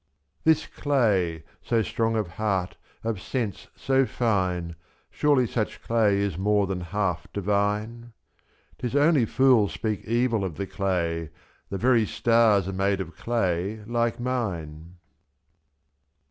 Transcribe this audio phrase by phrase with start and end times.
[0.45, 4.75] This clay, so strong of heart, of sense so fine,
[5.11, 8.11] Surely such clay is more than half divine—
[8.81, 11.29] '^'7.'Tis only fools speak evil of the clay.
[11.69, 14.95] The very stars are made of clay like mine.